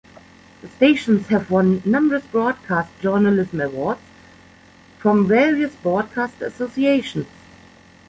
[0.63, 4.01] The stations have won numerous broadcast journalism awards
[4.97, 7.27] from various broadcaster associations.